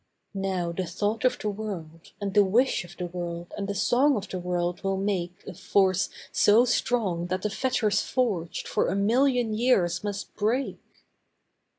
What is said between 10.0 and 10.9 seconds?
must break.